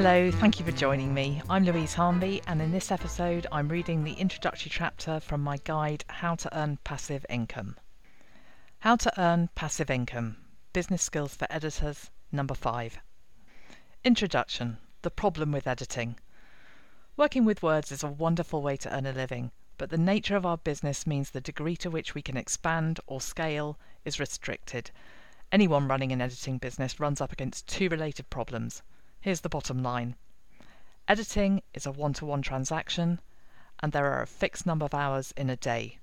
Hello, 0.00 0.30
thank 0.30 0.60
you 0.60 0.64
for 0.64 0.70
joining 0.70 1.12
me. 1.12 1.42
I'm 1.50 1.64
Louise 1.64 1.92
Harnby, 1.92 2.40
and 2.46 2.62
in 2.62 2.70
this 2.70 2.92
episode, 2.92 3.48
I'm 3.50 3.68
reading 3.68 4.04
the 4.04 4.12
introductory 4.12 4.70
chapter 4.70 5.18
from 5.18 5.40
my 5.40 5.58
guide, 5.64 6.04
How 6.06 6.36
to 6.36 6.56
Earn 6.56 6.78
Passive 6.84 7.26
Income. 7.28 7.74
How 8.78 8.94
to 8.94 9.20
Earn 9.20 9.48
Passive 9.56 9.90
Income 9.90 10.36
Business 10.72 11.02
Skills 11.02 11.34
for 11.34 11.48
Editors, 11.50 12.12
number 12.30 12.54
5. 12.54 13.00
Introduction 14.04 14.78
The 15.02 15.10
Problem 15.10 15.50
with 15.50 15.66
Editing. 15.66 16.14
Working 17.16 17.44
with 17.44 17.64
words 17.64 17.90
is 17.90 18.04
a 18.04 18.08
wonderful 18.08 18.62
way 18.62 18.76
to 18.76 18.96
earn 18.96 19.04
a 19.04 19.12
living, 19.12 19.50
but 19.78 19.90
the 19.90 19.98
nature 19.98 20.36
of 20.36 20.46
our 20.46 20.58
business 20.58 21.08
means 21.08 21.32
the 21.32 21.40
degree 21.40 21.76
to 21.78 21.90
which 21.90 22.14
we 22.14 22.22
can 22.22 22.36
expand 22.36 23.00
or 23.08 23.20
scale 23.20 23.76
is 24.04 24.20
restricted. 24.20 24.92
Anyone 25.50 25.88
running 25.88 26.12
an 26.12 26.20
editing 26.20 26.58
business 26.58 27.00
runs 27.00 27.20
up 27.20 27.32
against 27.32 27.66
two 27.66 27.88
related 27.88 28.30
problems. 28.30 28.84
Here's 29.20 29.40
the 29.40 29.48
bottom 29.48 29.82
line 29.82 30.14
editing 31.08 31.60
is 31.74 31.86
a 31.86 31.90
one 31.90 32.12
to 32.12 32.24
one 32.24 32.40
transaction, 32.40 33.20
and 33.80 33.90
there 33.90 34.06
are 34.12 34.22
a 34.22 34.28
fixed 34.28 34.64
number 34.64 34.84
of 34.84 34.94
hours 34.94 35.34
in 35.36 35.50
a 35.50 35.56
day. 35.56 35.98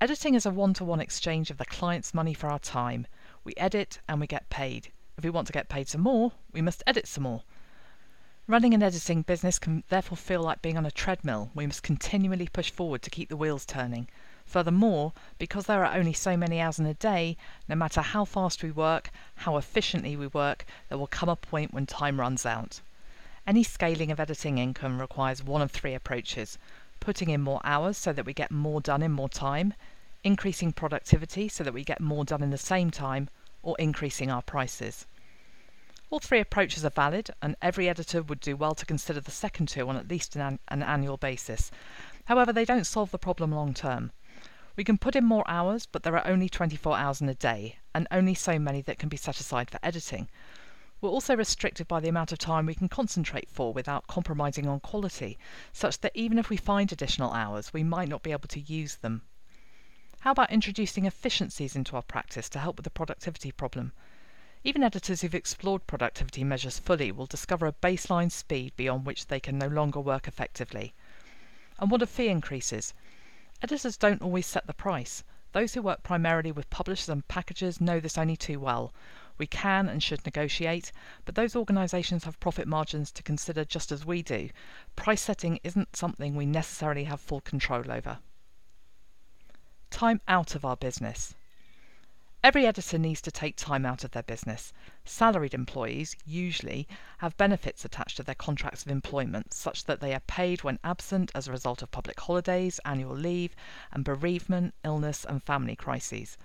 Editing 0.00 0.34
is 0.34 0.46
a 0.46 0.50
one 0.50 0.72
to 0.74 0.84
one 0.84 1.00
exchange 1.00 1.50
of 1.50 1.58
the 1.58 1.66
client's 1.66 2.14
money 2.14 2.32
for 2.32 2.48
our 2.48 2.58
time. 2.58 3.06
We 3.44 3.52
edit 3.58 4.00
and 4.08 4.18
we 4.18 4.26
get 4.26 4.48
paid. 4.48 4.90
If 5.18 5.24
we 5.24 5.30
want 5.30 5.46
to 5.48 5.52
get 5.52 5.68
paid 5.68 5.88
some 5.88 6.00
more, 6.00 6.32
we 6.52 6.62
must 6.62 6.82
edit 6.86 7.06
some 7.06 7.24
more. 7.24 7.42
Running 8.46 8.72
an 8.72 8.82
editing 8.82 9.20
business 9.20 9.58
can 9.58 9.84
therefore 9.90 10.16
feel 10.16 10.40
like 10.40 10.62
being 10.62 10.78
on 10.78 10.86
a 10.86 10.90
treadmill. 10.90 11.50
We 11.54 11.66
must 11.66 11.82
continually 11.82 12.48
push 12.48 12.70
forward 12.70 13.02
to 13.02 13.10
keep 13.10 13.28
the 13.28 13.36
wheels 13.36 13.66
turning. 13.66 14.08
Furthermore, 14.50 15.12
because 15.38 15.66
there 15.66 15.84
are 15.84 15.96
only 15.96 16.12
so 16.12 16.36
many 16.36 16.60
hours 16.60 16.80
in 16.80 16.86
a 16.86 16.94
day, 16.94 17.36
no 17.68 17.76
matter 17.76 18.00
how 18.00 18.24
fast 18.24 18.64
we 18.64 18.72
work, 18.72 19.12
how 19.36 19.56
efficiently 19.56 20.16
we 20.16 20.26
work, 20.26 20.66
there 20.88 20.98
will 20.98 21.06
come 21.06 21.28
a 21.28 21.36
point 21.36 21.72
when 21.72 21.86
time 21.86 22.18
runs 22.18 22.44
out. 22.44 22.80
Any 23.46 23.62
scaling 23.62 24.10
of 24.10 24.18
editing 24.18 24.58
income 24.58 25.00
requires 25.00 25.44
one 25.44 25.62
of 25.62 25.70
three 25.70 25.94
approaches 25.94 26.58
putting 26.98 27.30
in 27.30 27.40
more 27.40 27.60
hours 27.62 27.96
so 27.96 28.12
that 28.12 28.26
we 28.26 28.32
get 28.32 28.50
more 28.50 28.80
done 28.80 29.02
in 29.02 29.12
more 29.12 29.28
time, 29.28 29.72
increasing 30.24 30.72
productivity 30.72 31.48
so 31.48 31.62
that 31.62 31.72
we 31.72 31.84
get 31.84 32.00
more 32.00 32.24
done 32.24 32.42
in 32.42 32.50
the 32.50 32.58
same 32.58 32.90
time, 32.90 33.28
or 33.62 33.76
increasing 33.78 34.32
our 34.32 34.42
prices. 34.42 35.06
All 36.10 36.18
three 36.18 36.40
approaches 36.40 36.84
are 36.84 36.90
valid, 36.90 37.30
and 37.40 37.54
every 37.62 37.88
editor 37.88 38.20
would 38.20 38.40
do 38.40 38.56
well 38.56 38.74
to 38.74 38.84
consider 38.84 39.20
the 39.20 39.30
second 39.30 39.68
two 39.68 39.88
on 39.88 39.96
at 39.96 40.10
least 40.10 40.34
an, 40.34 40.58
an 40.66 40.82
annual 40.82 41.18
basis. 41.18 41.70
However, 42.24 42.52
they 42.52 42.64
don't 42.64 42.84
solve 42.84 43.12
the 43.12 43.18
problem 43.18 43.52
long 43.52 43.74
term. 43.74 44.10
We 44.76 44.84
can 44.84 44.98
put 44.98 45.16
in 45.16 45.24
more 45.24 45.44
hours, 45.48 45.86
but 45.86 46.02
there 46.02 46.16
are 46.16 46.26
only 46.26 46.48
24 46.48 46.96
hours 46.96 47.20
in 47.20 47.28
a 47.28 47.34
day, 47.34 47.78
and 47.94 48.06
only 48.10 48.34
so 48.34 48.58
many 48.58 48.82
that 48.82 48.98
can 48.98 49.08
be 49.08 49.16
set 49.16 49.40
aside 49.40 49.70
for 49.70 49.80
editing. 49.82 50.28
We're 51.00 51.10
also 51.10 51.34
restricted 51.34 51.88
by 51.88 52.00
the 52.00 52.08
amount 52.08 52.30
of 52.30 52.38
time 52.38 52.66
we 52.66 52.74
can 52.74 52.88
concentrate 52.88 53.48
for 53.48 53.72
without 53.72 54.06
compromising 54.06 54.68
on 54.68 54.80
quality, 54.80 55.38
such 55.72 56.00
that 56.00 56.12
even 56.14 56.38
if 56.38 56.50
we 56.50 56.58
find 56.58 56.92
additional 56.92 57.32
hours, 57.32 57.72
we 57.72 57.82
might 57.82 58.08
not 58.08 58.22
be 58.22 58.32
able 58.32 58.48
to 58.48 58.60
use 58.60 58.96
them. 58.96 59.22
How 60.20 60.32
about 60.32 60.52
introducing 60.52 61.06
efficiencies 61.06 61.74
into 61.74 61.96
our 61.96 62.02
practice 62.02 62.50
to 62.50 62.58
help 62.58 62.76
with 62.76 62.84
the 62.84 62.90
productivity 62.90 63.50
problem? 63.50 63.92
Even 64.62 64.82
editors 64.82 65.22
who've 65.22 65.34
explored 65.34 65.86
productivity 65.86 66.44
measures 66.44 66.78
fully 66.78 67.10
will 67.10 67.24
discover 67.24 67.66
a 67.66 67.72
baseline 67.72 68.30
speed 68.30 68.76
beyond 68.76 69.06
which 69.06 69.28
they 69.28 69.40
can 69.40 69.56
no 69.56 69.68
longer 69.68 69.98
work 69.98 70.28
effectively. 70.28 70.94
And 71.78 71.90
what 71.90 72.02
of 72.02 72.10
fee 72.10 72.28
increases? 72.28 72.92
Editors 73.62 73.96
don't 73.96 74.22
always 74.22 74.46
set 74.46 74.66
the 74.66 74.72
price. 74.72 75.22
Those 75.52 75.74
who 75.74 75.82
work 75.82 76.02
primarily 76.02 76.52
with 76.52 76.70
publishers 76.70 77.08
and 77.08 77.26
packagers 77.28 77.80
know 77.80 78.00
this 78.00 78.16
only 78.16 78.36
too 78.36 78.60
well. 78.60 78.92
We 79.36 79.46
can 79.46 79.88
and 79.88 80.02
should 80.02 80.24
negotiate, 80.24 80.92
but 81.24 81.34
those 81.34 81.56
organisations 81.56 82.24
have 82.24 82.38
profit 82.40 82.68
margins 82.68 83.10
to 83.12 83.22
consider 83.22 83.64
just 83.64 83.90
as 83.90 84.06
we 84.06 84.22
do. 84.22 84.50
Price 84.96 85.22
setting 85.22 85.58
isn't 85.64 85.96
something 85.96 86.36
we 86.36 86.46
necessarily 86.46 87.04
have 87.04 87.20
full 87.20 87.40
control 87.40 87.90
over. 87.90 88.18
Time 89.90 90.20
out 90.28 90.54
of 90.54 90.64
our 90.64 90.76
business. 90.76 91.34
Every 92.42 92.66
editor 92.66 92.96
needs 92.96 93.20
to 93.22 93.30
take 93.30 93.56
time 93.56 93.84
out 93.84 94.02
of 94.02 94.12
their 94.12 94.22
business. 94.22 94.72
Salaried 95.04 95.52
employees 95.52 96.16
usually 96.24 96.88
have 97.18 97.36
benefits 97.36 97.84
attached 97.84 98.16
to 98.16 98.22
their 98.22 98.34
contracts 98.34 98.82
of 98.82 98.90
employment, 98.90 99.52
such 99.52 99.84
that 99.84 100.00
they 100.00 100.14
are 100.14 100.20
paid 100.20 100.62
when 100.62 100.78
absent 100.82 101.30
as 101.34 101.46
a 101.46 101.52
result 101.52 101.82
of 101.82 101.90
public 101.90 102.18
holidays, 102.18 102.80
annual 102.86 103.14
leave, 103.14 103.54
and 103.92 104.06
bereavement, 104.06 104.72
illness, 104.82 105.26
and 105.26 105.42
family 105.42 105.76
crises. 105.76 106.38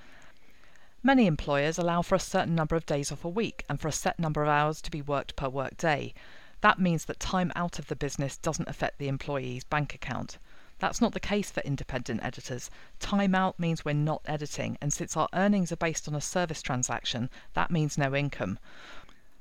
Many 1.02 1.28
employers 1.28 1.78
allow 1.78 2.02
for 2.02 2.16
a 2.16 2.20
certain 2.20 2.56
number 2.56 2.76
of 2.76 2.86
days 2.86 3.10
off 3.10 3.24
a 3.24 3.30
week 3.30 3.64
and 3.70 3.80
for 3.80 3.88
a 3.88 3.94
set 3.94 4.20
number 4.20 4.44
of 4.44 4.50
hours 4.50 4.82
to 4.82 4.92
be 4.92 5.02
worked 5.02 5.38
per 5.38 5.48
work 5.48 5.78
day. 5.78 6.14
That 6.60 6.78
means 6.78 7.06
that 7.06 7.22
time 7.22 7.54
out 7.56 7.80
of 7.80 7.88
the 7.88 7.96
business 7.96 8.36
doesn't 8.36 8.68
affect 8.68 8.98
the 8.98 9.08
employee's 9.08 9.64
bank 9.64 9.96
account. 9.96 10.40
That's 10.86 11.02
not 11.02 11.14
the 11.14 11.20
case 11.20 11.50
for 11.50 11.62
independent 11.62 12.24
editors. 12.24 12.70
Time 13.00 13.34
out 13.34 13.60
means 13.60 13.84
we're 13.84 13.94
not 13.94 14.22
editing, 14.28 14.78
and 14.80 14.94
since 14.94 15.18
our 15.18 15.28
earnings 15.34 15.72
are 15.72 15.78
based 15.78 16.08
on 16.08 16.14
a 16.14 16.22
service 16.22 16.62
transaction, 16.62 17.32
that 17.54 17.72
means 17.72 17.98
no 17.98 18.14
income. 18.16 18.60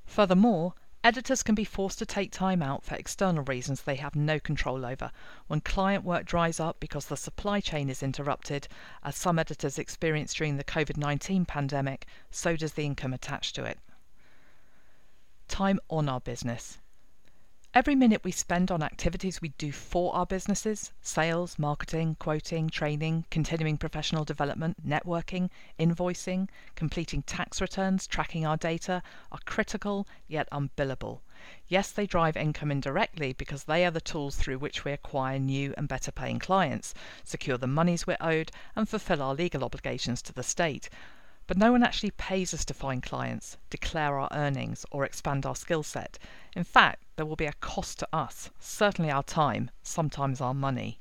Furthermore, 0.07 0.73
editors 1.05 1.43
can 1.43 1.55
be 1.55 1.67
forced 1.67 1.99
to 1.99 2.07
take 2.07 2.33
time 2.33 2.63
out 2.63 2.83
for 2.83 2.95
external 2.95 3.45
reasons 3.45 3.83
they 3.83 3.97
have 3.97 4.17
no 4.17 4.41
control 4.41 4.87
over. 4.87 5.11
When 5.47 5.61
client 5.61 6.03
work 6.03 6.25
dries 6.25 6.61
up 6.61 6.81
because 6.81 7.09
the 7.09 7.15
supply 7.15 7.61
chain 7.61 7.91
is 7.91 8.03
interrupted, 8.03 8.67
as 9.03 9.15
some 9.15 9.39
editors 9.39 9.79
experienced 9.79 10.39
during 10.39 10.57
the 10.57 10.65
COVID 10.65 10.97
19 10.97 11.45
pandemic, 11.45 12.07
so 12.31 12.57
does 12.57 12.73
the 12.73 12.87
income 12.87 13.13
attached 13.13 13.55
to 13.57 13.65
it. 13.65 13.79
Time 15.49 15.79
on 15.91 16.09
our 16.09 16.21
business. 16.21 16.79
Every 17.75 17.97
minute 17.97 18.23
we 18.23 18.31
spend 18.31 18.71
on 18.71 18.85
activities 18.85 19.43
we 19.43 19.49
do 19.49 19.73
for 19.73 20.15
our 20.15 20.27
businesses 20.27 20.93
sales, 21.03 21.59
marketing, 21.59 22.15
quoting, 22.21 22.71
training, 22.71 23.25
continuing 23.33 23.79
professional 23.79 24.25
development, 24.25 24.87
networking, 24.89 25.51
invoicing, 25.77 26.49
completing 26.77 27.25
tax 27.25 27.61
returns, 27.61 28.07
tracking 28.07 28.47
our 28.47 28.57
data 28.57 29.03
are 29.33 29.41
critical 29.45 30.07
yet 30.29 30.49
unbillable. 30.53 31.23
Yes, 31.67 31.91
they 31.91 32.07
drive 32.07 32.37
income 32.37 32.71
indirectly 32.71 33.33
because 33.33 33.65
they 33.65 33.85
are 33.85 33.91
the 33.91 34.01
tools 34.01 34.37
through 34.37 34.59
which 34.61 34.85
we 34.85 34.93
acquire 34.93 35.41
new 35.41 35.75
and 35.77 35.89
better 35.89 36.13
paying 36.13 36.39
clients, 36.39 36.95
secure 37.25 37.59
the 37.59 37.67
monies 37.67 38.07
we're 38.07 38.17
owed, 38.21 38.53
and 38.77 38.89
fulfill 38.89 39.21
our 39.21 39.35
legal 39.35 39.65
obligations 39.65 40.23
to 40.23 40.33
the 40.33 40.45
state. 40.45 40.89
But 41.47 41.59
no 41.59 41.73
one 41.73 41.83
actually 41.83 42.13
pays 42.13 42.55
us 42.55 42.65
to 42.65 42.75
find 42.75 43.03
clients, 43.03 43.59
declare 43.69 44.19
our 44.19 44.29
earnings, 44.33 44.87
or 44.91 45.05
expand 45.05 45.45
our 45.45 45.55
skill 45.55 45.83
set. 45.83 46.19
In 46.57 46.65
fact, 46.65 47.03
there 47.17 47.27
will 47.27 47.37
be 47.37 47.47
a 47.47 47.53
cost 47.61 47.99
to 47.99 48.09
us, 48.13 48.51
certainly 48.59 49.11
our 49.11 49.23
time, 49.23 49.71
sometimes 49.83 50.41
our 50.41 50.55
money. 50.55 50.99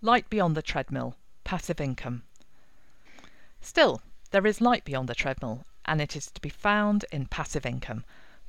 Light 0.00 0.30
beyond 0.30 0.56
the 0.56 0.62
treadmill, 0.62 1.16
passive 1.42 1.80
income. 1.80 2.22
Still, 3.60 4.00
there 4.30 4.46
is 4.46 4.60
light 4.60 4.84
beyond 4.84 5.08
the 5.08 5.14
treadmill, 5.14 5.64
and 5.84 6.00
it 6.00 6.14
is 6.14 6.30
to 6.30 6.40
be 6.40 6.48
found 6.48 7.04
in 7.10 7.26
passive 7.26 7.66
income. 7.66 8.04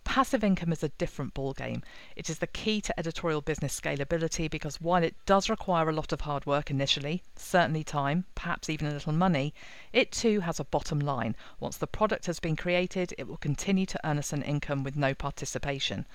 Passive 0.09 0.43
income 0.43 0.71
is 0.71 0.81
a 0.81 0.89
different 0.89 1.35
ballgame. 1.35 1.83
It 2.15 2.31
is 2.31 2.39
the 2.39 2.47
key 2.47 2.81
to 2.81 2.99
editorial 2.99 3.41
business 3.41 3.79
scalability 3.79 4.49
because 4.49 4.81
while 4.81 5.03
it 5.03 5.13
does 5.27 5.51
require 5.51 5.87
a 5.87 5.93
lot 5.93 6.11
of 6.11 6.21
hard 6.21 6.47
work 6.47 6.71
initially, 6.71 7.21
certainly 7.35 7.83
time, 7.83 8.25
perhaps 8.33 8.71
even 8.71 8.87
a 8.87 8.91
little 8.91 9.13
money, 9.13 9.53
it 9.93 10.11
too 10.11 10.39
has 10.39 10.59
a 10.59 10.63
bottom 10.63 10.99
line. 10.99 11.35
Once 11.59 11.77
the 11.77 11.85
product 11.85 12.25
has 12.25 12.39
been 12.39 12.55
created, 12.55 13.13
it 13.19 13.27
will 13.27 13.37
continue 13.37 13.85
to 13.85 13.99
earn 14.03 14.17
us 14.17 14.33
an 14.33 14.41
income 14.41 14.83
with 14.83 14.95
no 14.95 15.13
participation. 15.13 16.07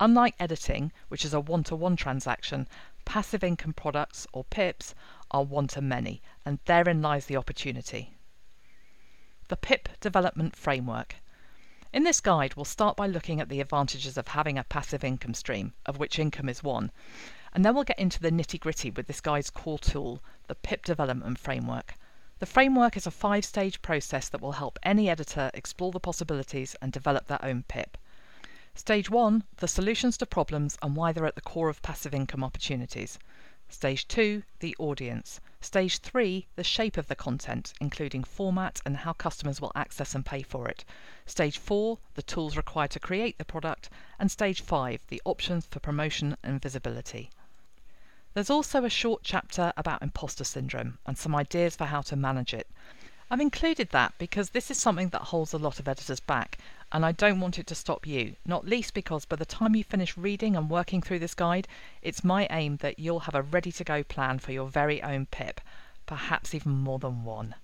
Unlike 0.00 0.34
editing, 0.38 0.92
which 1.08 1.24
is 1.24 1.32
a 1.32 1.40
one 1.40 1.64
to 1.64 1.74
one 1.74 1.96
transaction, 1.96 2.68
passive 3.06 3.42
income 3.42 3.72
products, 3.72 4.26
or 4.34 4.44
PIPs, 4.44 4.94
are 5.30 5.44
one 5.44 5.66
to 5.68 5.80
many, 5.80 6.20
and 6.44 6.58
therein 6.66 7.00
lies 7.00 7.24
the 7.24 7.38
opportunity. 7.38 8.12
The 9.48 9.56
PIP 9.56 9.98
Development 9.98 10.54
Framework. 10.54 11.16
In 11.92 12.04
this 12.04 12.20
guide, 12.20 12.54
we'll 12.54 12.64
start 12.64 12.96
by 12.96 13.08
looking 13.08 13.40
at 13.40 13.48
the 13.48 13.60
advantages 13.60 14.16
of 14.16 14.28
having 14.28 14.56
a 14.56 14.62
passive 14.62 15.02
income 15.02 15.34
stream, 15.34 15.72
of 15.84 15.98
which 15.98 16.20
income 16.20 16.48
is 16.48 16.62
one, 16.62 16.92
and 17.52 17.64
then 17.64 17.74
we'll 17.74 17.82
get 17.82 17.98
into 17.98 18.20
the 18.20 18.30
nitty 18.30 18.60
gritty 18.60 18.92
with 18.92 19.08
this 19.08 19.20
guide's 19.20 19.50
core 19.50 19.78
tool, 19.78 20.22
the 20.46 20.54
PIP 20.54 20.84
Development 20.84 21.36
Framework. 21.36 21.94
The 22.38 22.46
framework 22.46 22.96
is 22.96 23.08
a 23.08 23.10
five 23.10 23.44
stage 23.44 23.82
process 23.82 24.28
that 24.28 24.40
will 24.40 24.52
help 24.52 24.78
any 24.84 25.10
editor 25.10 25.50
explore 25.52 25.90
the 25.90 25.98
possibilities 25.98 26.76
and 26.80 26.92
develop 26.92 27.26
their 27.26 27.44
own 27.44 27.64
PIP. 27.64 27.98
Stage 28.76 29.10
1 29.10 29.42
The 29.56 29.66
solutions 29.66 30.16
to 30.18 30.26
problems 30.26 30.78
and 30.80 30.94
why 30.94 31.10
they're 31.10 31.26
at 31.26 31.34
the 31.34 31.40
core 31.40 31.68
of 31.68 31.82
passive 31.82 32.14
income 32.14 32.44
opportunities. 32.44 33.18
Stage 33.72 34.08
2 34.08 34.42
The 34.58 34.74
audience. 34.80 35.40
Stage 35.60 35.98
3 35.98 36.44
The 36.56 36.64
shape 36.64 36.96
of 36.96 37.06
the 37.06 37.14
content, 37.14 37.72
including 37.80 38.24
format 38.24 38.80
and 38.84 38.96
how 38.96 39.12
customers 39.12 39.60
will 39.60 39.70
access 39.76 40.12
and 40.12 40.26
pay 40.26 40.42
for 40.42 40.66
it. 40.66 40.84
Stage 41.24 41.56
4 41.56 41.96
The 42.14 42.22
tools 42.22 42.56
required 42.56 42.90
to 42.90 42.98
create 42.98 43.38
the 43.38 43.44
product. 43.44 43.88
And 44.18 44.28
Stage 44.28 44.60
5 44.60 45.06
The 45.06 45.22
options 45.24 45.66
for 45.66 45.78
promotion 45.78 46.36
and 46.42 46.60
visibility. 46.60 47.30
There's 48.34 48.50
also 48.50 48.84
a 48.84 48.90
short 48.90 49.22
chapter 49.22 49.72
about 49.76 50.02
imposter 50.02 50.42
syndrome 50.42 50.98
and 51.06 51.16
some 51.16 51.36
ideas 51.36 51.76
for 51.76 51.84
how 51.84 52.00
to 52.02 52.16
manage 52.16 52.52
it. 52.52 52.66
I've 53.32 53.40
included 53.40 53.90
that 53.90 54.14
because 54.18 54.50
this 54.50 54.72
is 54.72 54.78
something 54.78 55.10
that 55.10 55.22
holds 55.22 55.52
a 55.52 55.58
lot 55.58 55.78
of 55.78 55.86
editors 55.86 56.18
back, 56.18 56.58
and 56.90 57.06
I 57.06 57.12
don't 57.12 57.38
want 57.38 57.60
it 57.60 57.66
to 57.68 57.76
stop 57.76 58.04
you, 58.04 58.34
not 58.44 58.66
least 58.66 58.92
because 58.92 59.24
by 59.24 59.36
the 59.36 59.44
time 59.44 59.76
you 59.76 59.84
finish 59.84 60.16
reading 60.16 60.56
and 60.56 60.68
working 60.68 61.00
through 61.00 61.20
this 61.20 61.34
guide, 61.34 61.68
it's 62.02 62.24
my 62.24 62.48
aim 62.50 62.78
that 62.78 62.98
you'll 62.98 63.20
have 63.20 63.36
a 63.36 63.42
ready 63.42 63.70
to 63.70 63.84
go 63.84 64.02
plan 64.02 64.40
for 64.40 64.50
your 64.50 64.66
very 64.66 65.00
own 65.00 65.26
pip, 65.26 65.60
perhaps 66.06 66.54
even 66.54 66.72
more 66.72 66.98
than 66.98 67.22
one. 67.22 67.54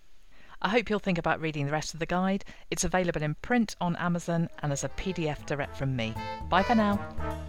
I 0.63 0.69
hope 0.69 0.89
you'll 0.89 1.01
think 1.01 1.19
about 1.19 1.41
reading 1.41 1.67
the 1.67 1.73
rest 1.73 1.95
of 1.95 2.01
the 2.01 2.07
guide. 2.07 2.45
It's 2.71 2.85
available 2.85 3.23
in 3.23 3.35
print 3.35 3.75
on 3.81 3.97
Amazon 3.97 4.49
and 4.63 4.73
as 4.73 4.85
a 4.85 4.89
PDF 4.91 5.45
direct 5.47 5.77
from 5.77 5.97
me. 5.97 6.15
Bye 6.49 6.63
for 6.63 6.77
now. 6.77 7.45